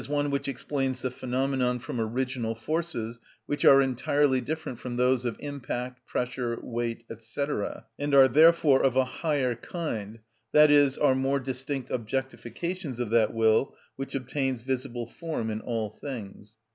[0.09, 5.35] _,one which explains the phenomenon from original forces which are entirely different from those of
[5.39, 7.41] impact, pressure, weight, &c.,
[7.99, 10.17] and are therefore of a higher kind,
[10.55, 16.55] i.e., are more distinct objectifications of that will which obtains visible form in all things.